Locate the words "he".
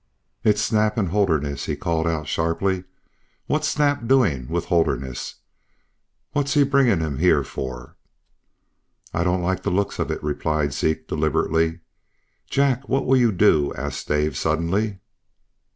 1.67-1.75, 6.55-6.63